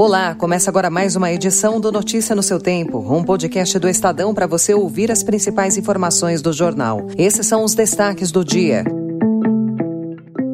Olá, 0.00 0.34
começa 0.34 0.70
agora 0.70 0.88
mais 0.88 1.14
uma 1.14 1.30
edição 1.30 1.78
do 1.78 1.92
Notícia 1.92 2.34
no 2.34 2.42
seu 2.42 2.58
Tempo, 2.58 3.00
um 3.14 3.22
podcast 3.22 3.78
do 3.78 3.86
Estadão 3.86 4.32
para 4.32 4.46
você 4.46 4.72
ouvir 4.72 5.12
as 5.12 5.22
principais 5.22 5.76
informações 5.76 6.40
do 6.40 6.54
jornal. 6.54 7.06
Esses 7.18 7.46
são 7.46 7.62
os 7.62 7.74
destaques 7.74 8.32
do 8.32 8.42
dia. 8.42 8.82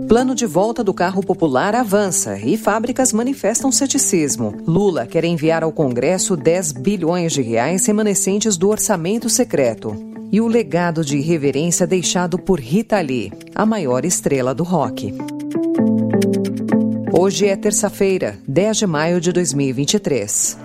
Plano 0.09 0.35
de 0.35 0.47
volta 0.47 0.83
do 0.83 0.93
carro 0.93 1.23
popular 1.23 1.77
avança 1.77 2.37
e 2.41 2.57
fábricas 2.57 3.13
manifestam 3.13 3.71
ceticismo. 3.71 4.53
Lula 4.67 5.07
quer 5.07 5.23
enviar 5.25 5.63
ao 5.63 5.71
Congresso 5.71 6.37
10 6.37 6.73
bilhões 6.73 7.33
de 7.33 7.41
reais 7.41 7.87
remanescentes 7.87 8.57
do 8.57 8.69
orçamento 8.69 9.29
secreto. 9.29 9.95
E 10.33 10.41
o 10.41 10.49
legado 10.49 11.05
de 11.05 11.19
irreverência 11.19 11.87
deixado 11.87 12.37
por 12.37 12.59
Rita 12.59 13.01
Lee, 13.01 13.33
a 13.55 13.65
maior 13.65 14.05
estrela 14.05 14.53
do 14.53 14.65
rock. 14.65 15.15
Hoje 17.19 17.47
é 17.47 17.57
terça-feira, 17.57 18.39
10 18.47 18.77
de 18.77 18.87
maio 18.87 19.21
de 19.23 19.33
2023. 19.33 20.59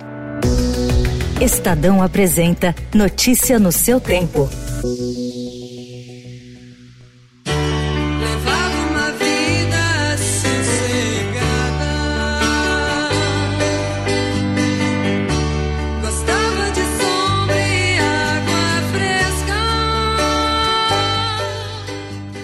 Estadão 1.40 2.02
apresenta 2.02 2.74
Notícia 2.94 3.58
no 3.58 3.72
seu 3.72 3.98
tempo. 3.98 4.50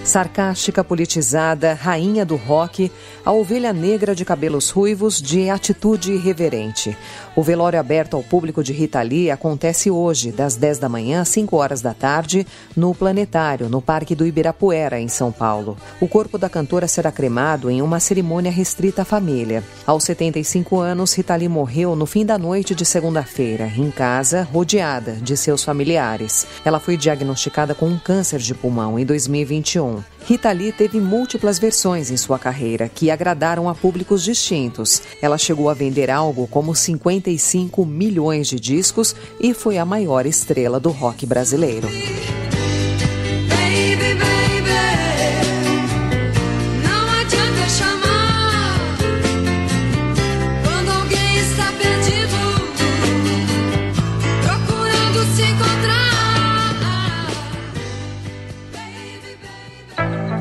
Sarcástica, 0.08 0.82
politizada, 0.82 1.74
rainha 1.74 2.24
do 2.24 2.34
rock, 2.34 2.90
a 3.24 3.30
ovelha 3.30 3.72
negra 3.72 4.14
de 4.14 4.24
cabelos 4.24 4.70
ruivos, 4.70 5.20
de 5.20 5.50
atitude 5.50 6.12
irreverente. 6.12 6.96
O 7.36 7.42
velório 7.42 7.78
aberto 7.78 8.16
ao 8.16 8.22
público 8.22 8.64
de 8.64 8.72
Rita 8.72 9.02
Lee 9.02 9.30
acontece 9.30 9.90
hoje, 9.90 10.32
das 10.32 10.56
10 10.56 10.78
da 10.78 10.88
manhã 10.88 11.20
às 11.20 11.28
5 11.28 11.54
horas 11.56 11.82
da 11.82 11.92
tarde, 11.92 12.46
no 12.74 12.94
Planetário, 12.94 13.68
no 13.68 13.82
Parque 13.82 14.14
do 14.14 14.26
Ibirapuera, 14.26 14.98
em 14.98 15.08
São 15.08 15.30
Paulo. 15.30 15.76
O 16.00 16.08
corpo 16.08 16.38
da 16.38 16.48
cantora 16.48 16.88
será 16.88 17.12
cremado 17.12 17.70
em 17.70 17.82
uma 17.82 18.00
cerimônia 18.00 18.50
restrita 18.50 19.02
à 19.02 19.04
família. 19.04 19.62
Aos 19.86 20.04
75 20.04 20.80
anos, 20.80 21.14
Rita 21.14 21.36
Lee 21.36 21.48
morreu 21.48 21.94
no 21.94 22.06
fim 22.06 22.24
da 22.24 22.38
noite 22.38 22.74
de 22.74 22.84
segunda-feira, 22.84 23.70
em 23.76 23.90
casa, 23.90 24.48
rodeada 24.50 25.12
de 25.12 25.36
seus 25.36 25.62
familiares. 25.62 26.46
Ela 26.64 26.80
foi 26.80 26.96
diagnosticada 26.96 27.74
com 27.74 27.86
um 27.86 27.98
câncer 27.98 28.38
de 28.38 28.54
pulmão 28.54 28.98
em 28.98 29.04
2021. 29.04 29.97
Rita 30.26 30.50
Lee 30.52 30.72
teve 30.72 31.00
múltiplas 31.00 31.58
versões 31.58 32.10
em 32.10 32.16
sua 32.16 32.38
carreira 32.38 32.88
que 32.88 33.10
agradaram 33.10 33.68
a 33.68 33.74
públicos 33.74 34.22
distintos. 34.22 35.02
Ela 35.22 35.38
chegou 35.38 35.70
a 35.70 35.74
vender 35.74 36.10
algo 36.10 36.46
como 36.46 36.74
55 36.74 37.84
milhões 37.86 38.48
de 38.48 38.58
discos 38.58 39.14
e 39.40 39.54
foi 39.54 39.78
a 39.78 39.84
maior 39.84 40.26
estrela 40.26 40.78
do 40.78 40.90
rock 40.90 41.24
brasileiro. 41.24 41.88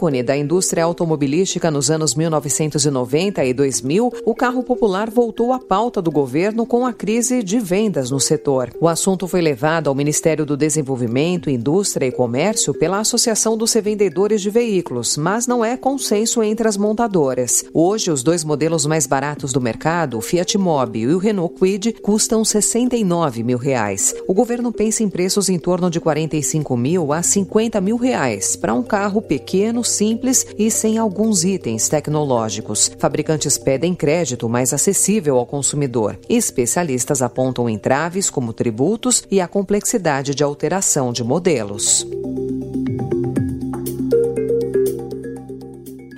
Ícone 0.00 0.22
da 0.22 0.34
indústria 0.34 0.84
automobilística 0.84 1.70
nos 1.70 1.90
anos 1.90 2.14
1990 2.14 3.44
e 3.44 3.52
2000, 3.52 4.10
o 4.24 4.34
carro 4.34 4.62
popular 4.62 5.10
voltou 5.10 5.52
à 5.52 5.58
pauta 5.58 6.00
do 6.00 6.10
governo 6.10 6.64
com 6.64 6.86
a 6.86 6.92
crise 6.94 7.42
de 7.42 7.60
vendas 7.60 8.10
no 8.10 8.18
setor. 8.18 8.70
O 8.80 8.88
assunto 8.88 9.28
foi 9.28 9.42
levado 9.42 9.88
ao 9.88 9.94
Ministério 9.94 10.46
do 10.46 10.56
Desenvolvimento, 10.56 11.50
Indústria 11.50 12.06
e 12.06 12.12
Comércio 12.12 12.72
pela 12.72 13.00
Associação 13.00 13.58
dos 13.58 13.74
Revendedores 13.74 14.40
de 14.40 14.48
Veículos, 14.48 15.18
mas 15.18 15.46
não 15.46 15.62
é 15.62 15.76
consenso 15.76 16.42
entre 16.42 16.66
as 16.66 16.78
montadoras. 16.78 17.66
Hoje, 17.74 18.10
os 18.10 18.22
dois 18.22 18.42
modelos 18.42 18.86
mais 18.86 19.06
baratos 19.06 19.52
do 19.52 19.60
mercado, 19.60 20.16
o 20.16 20.22
Fiat 20.22 20.56
Mobi 20.56 21.00
e 21.00 21.14
o 21.14 21.18
Renault 21.18 21.56
Kwid, 21.58 21.92
custam 22.00 22.42
69 22.42 23.42
mil 23.42 23.58
reais. 23.58 24.14
O 24.26 24.32
governo 24.32 24.72
pensa 24.72 25.02
em 25.02 25.10
preços 25.10 25.50
em 25.50 25.58
torno 25.58 25.90
de 25.90 26.00
45 26.00 26.74
mil 26.74 27.12
a 27.12 27.22
50 27.22 27.78
mil 27.82 27.98
reais 27.98 28.56
para 28.56 28.72
um 28.72 28.82
carro 28.82 29.20
pequeno 29.20 29.84
simples 29.90 30.46
e 30.58 30.70
sem 30.70 30.98
alguns 30.98 31.44
itens 31.44 31.88
tecnológicos. 31.88 32.90
Fabricantes 32.98 33.58
pedem 33.58 33.94
crédito 33.94 34.48
mais 34.48 34.72
acessível 34.72 35.36
ao 35.36 35.46
consumidor. 35.46 36.18
Especialistas 36.28 37.22
apontam 37.22 37.68
entraves 37.68 38.30
como 38.30 38.52
tributos 38.52 39.24
e 39.30 39.40
a 39.40 39.48
complexidade 39.48 40.34
de 40.34 40.42
alteração 40.42 41.12
de 41.12 41.22
modelos. 41.24 42.06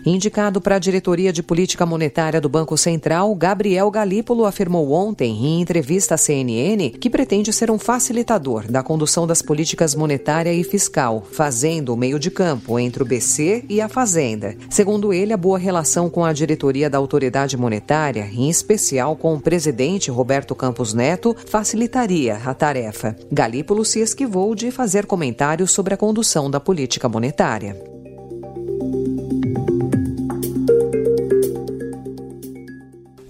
Indicado 0.04 0.60
para 0.60 0.76
a 0.76 0.78
diretoria 0.80 1.32
de 1.32 1.44
política 1.44 1.86
monetária 1.86 2.40
do 2.40 2.48
Banco 2.48 2.76
Central, 2.76 3.32
Gabriel 3.36 3.88
Galípolo 3.88 4.44
afirmou 4.44 4.90
ontem, 4.90 5.46
em 5.46 5.60
entrevista 5.60 6.16
à 6.16 6.18
CNN, 6.18 6.90
que 6.90 7.08
pretende 7.08 7.52
ser 7.52 7.70
um 7.70 7.78
facilitador 7.78 8.70
da 8.70 8.82
condução 8.82 9.28
das 9.28 9.41
políticas 9.41 9.94
monetária 9.94 10.52
e 10.52 10.64
fiscal, 10.64 11.22
fazendo 11.30 11.94
o 11.94 11.96
meio 11.96 12.18
de 12.18 12.32
campo 12.32 12.80
entre 12.80 13.02
o 13.02 13.06
BC 13.06 13.64
e 13.68 13.80
a 13.80 13.88
Fazenda. 13.88 14.56
Segundo 14.68 15.12
ele, 15.12 15.32
a 15.32 15.36
boa 15.36 15.58
relação 15.58 16.10
com 16.10 16.24
a 16.24 16.32
diretoria 16.32 16.91
da 16.91 16.98
autoridade 16.98 17.56
monetária, 17.56 18.28
em 18.32 18.50
especial 18.50 19.14
com 19.14 19.34
o 19.34 19.41
presidente 19.41 20.10
Roberto 20.10 20.54
Campos 20.54 20.92
Neto, 20.92 21.36
facilitaria 21.46 22.41
a 22.44 22.52
tarefa. 22.52 23.16
Galípolo 23.30 23.84
se 23.84 24.00
esquivou 24.00 24.54
de 24.54 24.72
fazer 24.72 25.06
comentários 25.06 25.70
sobre 25.70 25.94
a 25.94 25.96
condução 25.96 26.50
da 26.50 26.58
política 26.58 27.08
monetária. 27.08 27.91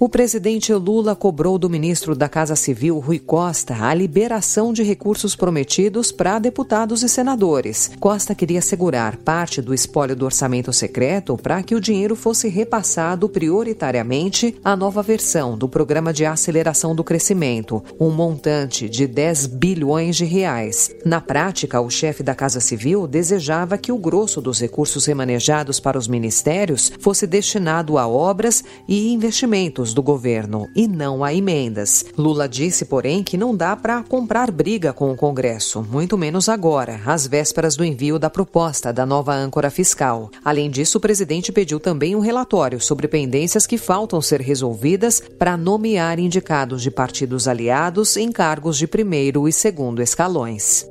O 0.03 0.09
presidente 0.09 0.75
Lula 0.75 1.15
cobrou 1.15 1.57
do 1.57 1.71
ministro 1.71 2.17
da 2.17 2.29
Casa 2.29 2.57
Civil, 2.57 2.99
Rui 2.99 3.21
Costa, 3.21 3.85
a 3.85 3.95
liberação 3.95 4.73
de 4.73 4.83
recursos 4.83 5.37
prometidos 5.37 6.11
para 6.11 6.41
deputados 6.41 7.05
e 7.05 7.09
senadores. 7.09 7.89
Costa 8.01 8.35
queria 8.35 8.59
assegurar 8.59 9.19
parte 9.19 9.62
do 9.62 9.73
espólio 9.73 10.17
do 10.17 10.25
orçamento 10.25 10.73
secreto 10.73 11.37
para 11.37 11.62
que 11.62 11.77
o 11.77 11.81
dinheiro 11.81 12.17
fosse 12.17 12.49
repassado 12.49 13.29
prioritariamente 13.29 14.57
à 14.65 14.75
nova 14.75 15.05
versão 15.05 15.57
do 15.57 15.69
Programa 15.69 16.12
de 16.12 16.25
Aceleração 16.25 16.97
do 16.97 17.05
Crescimento, 17.05 17.81
um 18.01 18.11
montante 18.11 18.89
de 18.89 19.07
10 19.07 19.47
bilhões 19.47 20.17
de 20.17 20.25
reais. 20.25 20.91
Na 21.05 21.21
prática, 21.21 21.81
o 21.81 21.89
chefe 21.89 22.25
da 22.25 22.35
Casa 22.35 22.59
Civil 22.59 23.07
desejava 23.07 23.79
que 23.79 23.93
o 23.93 23.99
grosso 23.99 24.41
dos 24.41 24.61
recursos 24.61 25.07
remanejados 25.07 25.79
para 25.79 25.97
os 25.97 26.09
ministérios 26.09 26.91
fosse 26.99 27.25
destinado 27.25 27.97
a 27.99 28.09
obras 28.09 28.65
e 28.89 29.12
investimentos 29.12 29.92
do 29.93 30.03
governo 30.03 30.69
e 30.75 30.87
não 30.89 31.23
a 31.25 31.33
emendas. 31.33 32.05
Lula 32.17 32.49
disse, 32.49 32.85
porém, 32.85 33.23
que 33.23 33.37
não 33.37 33.57
dá 33.57 33.75
para 33.77 34.03
comprar 34.03 34.51
briga 34.51 34.93
com 34.93 35.11
o 35.11 35.17
Congresso, 35.17 35.83
muito 35.83 36.17
menos 36.19 36.49
agora, 36.49 37.01
às 37.07 37.27
vésperas 37.27 37.77
do 37.77 37.85
envio 37.85 38.19
da 38.19 38.31
proposta 38.31 38.93
da 38.93 39.07
nova 39.07 39.35
âncora 39.35 39.71
fiscal. 39.71 40.31
Além 40.45 40.71
disso, 40.71 40.99
o 40.99 41.01
presidente 41.01 41.53
pediu 41.53 41.81
também 41.81 42.17
um 42.17 42.21
relatório 42.21 42.81
sobre 42.81 43.09
pendências 43.09 43.67
que 43.67 43.79
faltam 43.79 44.21
ser 44.21 44.41
resolvidas 44.41 45.23
para 45.39 45.57
nomear 45.57 46.19
indicados 46.19 46.83
de 46.83 46.91
partidos 46.91 47.49
aliados 47.49 48.17
em 48.17 48.31
cargos 48.31 48.79
de 48.79 48.87
primeiro 48.87 49.49
e 49.49 49.53
segundo 49.53 50.03
escalões. 50.03 50.87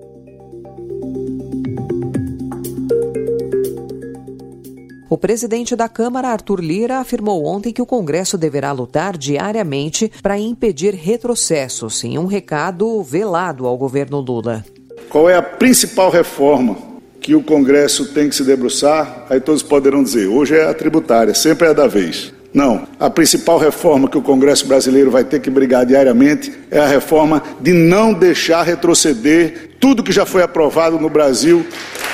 O 5.11 5.17
presidente 5.17 5.75
da 5.75 5.89
Câmara, 5.89 6.29
Arthur 6.29 6.61
Lira, 6.61 6.99
afirmou 6.99 7.45
ontem 7.45 7.73
que 7.73 7.81
o 7.81 7.85
Congresso 7.85 8.37
deverá 8.37 8.71
lutar 8.71 9.17
diariamente 9.17 10.09
para 10.23 10.39
impedir 10.39 10.93
retrocessos, 10.93 12.01
em 12.05 12.17
um 12.17 12.25
recado 12.25 13.03
velado 13.03 13.67
ao 13.67 13.77
governo 13.77 14.21
Lula. 14.21 14.63
Qual 15.09 15.29
é 15.29 15.35
a 15.35 15.41
principal 15.41 16.09
reforma 16.09 16.77
que 17.19 17.35
o 17.35 17.43
Congresso 17.43 18.13
tem 18.13 18.29
que 18.29 18.35
se 18.37 18.45
debruçar? 18.45 19.25
Aí 19.29 19.41
todos 19.41 19.61
poderão 19.61 20.01
dizer: 20.01 20.27
hoje 20.27 20.55
é 20.55 20.63
a 20.63 20.73
tributária, 20.73 21.33
sempre 21.33 21.67
é 21.67 21.71
a 21.71 21.73
da 21.73 21.87
vez. 21.87 22.33
Não. 22.53 22.87
A 22.97 23.09
principal 23.09 23.57
reforma 23.57 24.09
que 24.09 24.17
o 24.17 24.21
Congresso 24.21 24.65
brasileiro 24.65 25.11
vai 25.11 25.25
ter 25.25 25.41
que 25.41 25.49
brigar 25.49 25.85
diariamente 25.85 26.53
é 26.71 26.79
a 26.79 26.87
reforma 26.87 27.43
de 27.59 27.73
não 27.73 28.13
deixar 28.13 28.63
retroceder 28.63 29.70
tudo 29.81 30.03
que 30.03 30.11
já 30.11 30.25
foi 30.25 30.43
aprovado 30.43 30.99
no 30.99 31.09
Brasil 31.09 31.65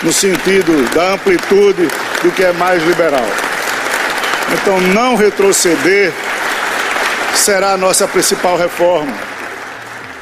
no 0.01 0.13
sentido 0.13 0.89
da 0.95 1.13
amplitude 1.13 1.87
do 2.23 2.31
que 2.31 2.41
é 2.41 2.53
mais 2.53 2.81
liberal. 2.83 3.25
Então, 4.53 4.79
não 4.79 5.15
retroceder 5.15 6.13
será 7.35 7.73
a 7.73 7.77
nossa 7.77 8.07
principal 8.07 8.57
reforma. 8.57 9.13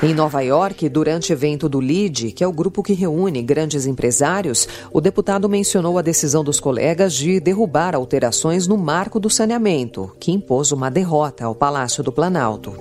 Em 0.01 0.13
Nova 0.13 0.41
York, 0.41 0.89
durante 0.89 1.31
evento 1.31 1.69
do 1.69 1.79
LIDE, 1.79 2.31
que 2.31 2.43
é 2.43 2.47
o 2.47 2.51
grupo 2.51 2.83
que 2.83 2.93
reúne 2.93 3.41
grandes 3.41 3.85
empresários, 3.85 4.67
o 4.91 4.99
deputado 4.99 5.47
mencionou 5.47 5.97
a 5.97 6.01
decisão 6.01 6.43
dos 6.43 6.59
colegas 6.59 7.13
de 7.13 7.39
derrubar 7.39 7.95
alterações 7.95 8.67
no 8.67 8.77
marco 8.77 9.19
do 9.19 9.29
saneamento, 9.29 10.11
que 10.19 10.31
impôs 10.31 10.71
uma 10.71 10.91
derrota 10.91 11.45
ao 11.45 11.55
Palácio 11.55 12.03
do 12.03 12.11
Planalto. 12.11 12.73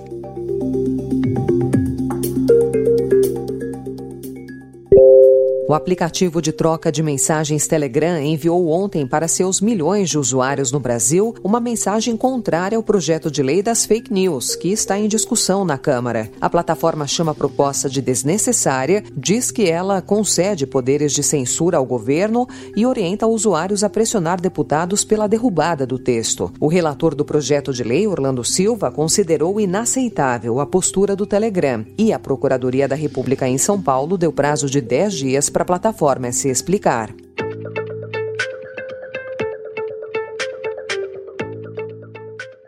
O 5.75 5.77
aplicativo 5.77 6.41
de 6.41 6.53
troca 6.53 6.89
de 6.89 7.03
mensagens 7.03 7.67
Telegram 7.67 8.17
enviou 8.17 8.69
ontem 8.69 9.05
para 9.05 9.27
seus 9.27 9.59
milhões 9.59 10.09
de 10.09 10.17
usuários 10.17 10.71
no 10.71 10.79
Brasil 10.79 11.35
uma 11.43 11.59
mensagem 11.59 12.15
contrária 12.15 12.77
ao 12.77 12.81
projeto 12.81 13.29
de 13.29 13.43
lei 13.43 13.61
das 13.61 13.85
fake 13.85 14.09
news, 14.13 14.55
que 14.55 14.71
está 14.71 14.97
em 14.97 15.09
discussão 15.09 15.65
na 15.65 15.77
Câmara. 15.77 16.31
A 16.39 16.49
plataforma 16.49 17.05
chama 17.05 17.33
a 17.33 17.35
proposta 17.35 17.89
de 17.89 18.01
desnecessária, 18.01 19.03
diz 19.17 19.51
que 19.51 19.69
ela 19.69 20.01
concede 20.01 20.65
poderes 20.65 21.11
de 21.11 21.21
censura 21.21 21.75
ao 21.75 21.85
governo 21.85 22.47
e 22.73 22.85
orienta 22.85 23.27
usuários 23.27 23.83
a 23.83 23.89
pressionar 23.89 24.39
deputados 24.39 25.03
pela 25.03 25.27
derrubada 25.27 25.85
do 25.85 25.99
texto. 25.99 26.53
O 26.57 26.69
relator 26.69 27.13
do 27.13 27.25
projeto 27.25 27.73
de 27.73 27.83
lei, 27.83 28.07
Orlando 28.07 28.45
Silva, 28.45 28.89
considerou 28.89 29.59
inaceitável 29.59 30.61
a 30.61 30.65
postura 30.65 31.17
do 31.17 31.25
Telegram 31.25 31.85
e 31.97 32.13
a 32.13 32.17
Procuradoria 32.17 32.87
da 32.87 32.95
República 32.95 33.45
em 33.45 33.57
São 33.57 33.81
Paulo 33.81 34.17
deu 34.17 34.31
prazo 34.31 34.69
de 34.69 34.79
10 34.79 35.13
dias 35.13 35.49
para 35.49 35.64
plataforma 35.65 36.31
se 36.31 36.49
explicar. 36.49 37.24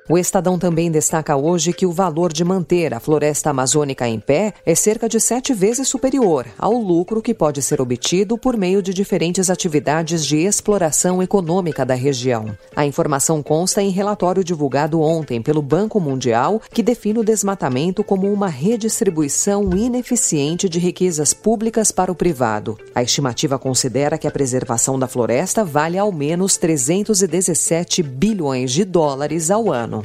O 0.10 0.18
Estadão 0.18 0.58
também 0.58 0.90
destaca 0.90 1.36
hoje 1.36 1.74
que 1.74 1.86
o 1.86 1.92
valor 1.92 2.32
de 2.32 2.42
manter 2.42 2.94
a 2.94 3.00
floresta 3.00 3.50
amazônica 3.50 4.08
em 4.08 4.22
pé 4.22 4.54
é 4.66 4.74
cerca 4.74 5.10
de 5.10 5.20
sete 5.20 5.54
vezes 5.54 5.90
superior 5.90 6.46
ao 6.58 6.76
lucro 6.76 7.22
que 7.22 7.34
pode 7.34 7.62
ser 7.62 7.82
obtido 7.82 8.38
por 8.38 8.56
meio 8.56 8.82
de 8.82 8.94
diferentes 8.94 9.50
atividades 9.50 10.26
de 10.26 10.38
exploração 10.38 11.22
econômica 11.22 11.86
da 11.86 11.94
região. 11.94 12.58
A 12.74 12.86
informação 12.86 13.44
consta 13.44 13.82
em 13.82 13.90
relatório 13.90 14.46
divulgado 14.46 15.02
ontem 15.02 15.42
pelo 15.42 15.62
Banco 15.62 16.00
Mundial, 16.00 16.62
que 16.72 16.82
define 16.82 17.20
o 17.20 17.24
desmatamento 17.24 18.02
como 18.02 18.32
uma 18.32 18.48
redistribuição 18.48 19.76
ineficiente 19.76 20.70
de 20.70 20.80
riquezas 20.80 21.34
públicas 21.34 21.92
para 21.92 22.14
o 22.14 22.16
privado. 22.16 22.78
A 22.96 23.04
estimativa 23.04 23.60
considera 23.60 24.18
que 24.18 24.28
a 24.28 24.32
preservação 24.32 24.98
da 24.98 25.08
floresta 25.08 25.66
vale 25.66 25.98
ao 25.98 26.14
menos 26.14 26.56
317 26.56 28.02
bilhões 28.02 28.72
de 28.72 28.86
dólares 28.86 29.52
ao 29.52 29.70
ano 29.70 29.97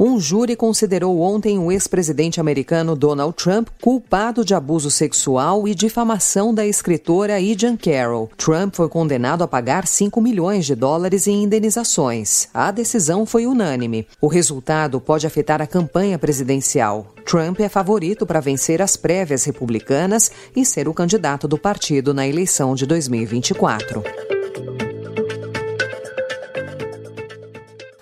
Um 0.00 0.20
júri 0.20 0.54
considerou 0.54 1.20
ontem 1.20 1.58
o 1.58 1.72
ex-presidente 1.72 2.40
americano 2.40 2.94
Donald 2.94 3.34
Trump 3.34 3.68
culpado 3.82 4.44
de 4.44 4.54
abuso 4.54 4.92
sexual 4.92 5.66
e 5.66 5.74
difamação 5.74 6.54
da 6.54 6.64
escritora 6.64 7.40
Ian 7.40 7.76
Carroll. 7.76 8.30
Trump 8.36 8.76
foi 8.76 8.88
condenado 8.88 9.42
a 9.42 9.48
pagar 9.48 9.88
5 9.88 10.20
milhões 10.20 10.66
de 10.66 10.76
dólares 10.76 11.26
em 11.26 11.42
indenizações. 11.42 12.48
A 12.54 12.70
decisão 12.70 13.26
foi 13.26 13.44
unânime. 13.44 14.06
O 14.20 14.28
resultado 14.28 15.00
pode 15.00 15.26
afetar 15.26 15.60
a 15.60 15.66
campanha 15.66 16.16
presidencial. 16.16 17.12
Trump 17.24 17.58
é 17.58 17.68
favorito 17.68 18.24
para 18.24 18.38
vencer 18.38 18.80
as 18.80 18.96
prévias 18.96 19.44
republicanas 19.44 20.30
e 20.54 20.64
ser 20.64 20.86
o 20.86 20.94
candidato 20.94 21.48
do 21.48 21.58
partido 21.58 22.14
na 22.14 22.26
eleição 22.26 22.76
de 22.76 22.86
2024. 22.86 24.27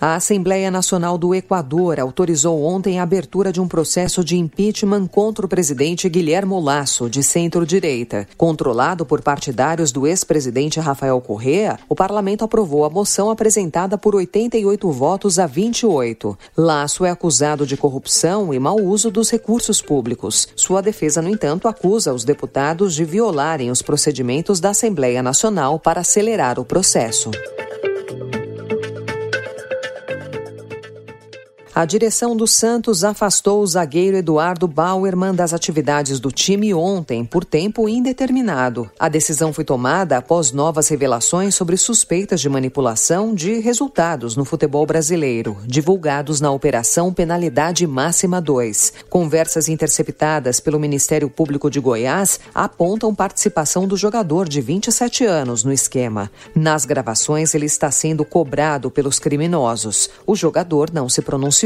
A 0.06 0.14
Assembleia 0.14 0.70
Nacional 0.70 1.19
do 1.19 1.35
Equador 1.35 1.99
autorizou 1.99 2.62
ontem 2.62 3.00
a 3.00 3.03
abertura 3.03 3.50
de 3.50 3.61
um 3.61 3.67
processo 3.67 4.23
de 4.23 4.37
impeachment 4.37 5.08
contra 5.08 5.44
o 5.44 5.49
presidente 5.49 6.08
Guilherme 6.08 6.55
Lasso, 6.62 7.11
de 7.11 7.25
centro-direita. 7.25 8.29
Controlado 8.37 9.05
por 9.05 9.20
partidários 9.20 9.91
do 9.91 10.06
ex-presidente 10.06 10.79
Rafael 10.79 11.20
Correa, 11.20 11.76
o 11.88 11.97
parlamento 11.97 12.44
aprovou 12.44 12.85
a 12.85 12.88
moção 12.88 13.32
apresentada 13.32 13.99
por 13.99 14.14
88 14.14 14.93
votos 14.93 15.41
a 15.41 15.47
28. 15.49 16.38
Lasso 16.56 17.05
é 17.05 17.11
acusado 17.11 17.67
de 17.67 17.76
corrupção 17.76 18.55
e 18.55 18.61
mau 18.61 18.76
uso 18.76 19.11
dos 19.11 19.29
recursos 19.29 19.82
públicos. 19.82 20.47
Sua 20.55 20.81
defesa, 20.81 21.20
no 21.20 21.29
entanto, 21.29 21.67
acusa 21.67 22.14
os 22.14 22.23
deputados 22.23 22.94
de 22.94 23.05
violarem 23.05 23.73
os 23.73 23.82
procedimentos 23.82 24.61
da 24.61 24.70
Assembleia 24.70 25.20
Nacional 25.20 25.81
para 25.81 26.02
acelerar 26.02 26.61
o 26.61 26.64
processo. 26.64 27.32
A 31.76 31.84
direção 31.84 32.34
do 32.34 32.46
Santos 32.46 33.05
afastou 33.05 33.61
o 33.61 33.67
zagueiro 33.67 34.17
Eduardo 34.17 34.67
Bauerman 34.67 35.34
das 35.34 35.52
atividades 35.52 36.19
do 36.19 36.32
time 36.32 36.73
ontem 36.73 37.23
por 37.23 37.44
tempo 37.44 37.87
indeterminado. 37.87 38.90
A 38.99 39.11
decisão 39.11 39.52
foi 39.52 39.62
tomada 39.62 40.17
após 40.17 40.52
novas 40.52 40.88
revelações 40.88 41.55
sobre 41.55 41.76
suspeitas 41.76 42.40
de 42.40 42.49
manipulação 42.49 43.34
de 43.34 43.58
resultados 43.58 44.37
no 44.37 44.44
futebol 44.46 44.87
brasileiro, 44.87 45.58
divulgados 45.67 46.40
na 46.40 46.50
Operação 46.50 47.12
Penalidade 47.12 47.87
Máxima 47.87 48.40
2. 48.40 48.94
Conversas 49.11 49.69
interceptadas 49.69 50.61
pelo 50.61 50.81
Ministério 50.81 51.28
Público 51.28 51.70
de 51.70 51.78
Goiás 51.78 52.40
apontam 52.55 53.14
participação 53.14 53.87
do 53.87 53.99
jogador 53.99 54.49
de 54.49 54.62
27 54.62 55.26
anos 55.26 55.62
no 55.62 55.75
esquema. 55.75 56.31
Nas 56.55 56.87
gravações, 56.87 57.55
ele 57.55 57.67
está 57.67 57.90
sendo 57.90 58.25
cobrado 58.25 58.90
pelos 58.90 59.19
criminosos. 59.19 60.08
O 60.26 60.34
jogador 60.34 60.90
não 60.90 61.06
se 61.06 61.20
pronunciou 61.20 61.66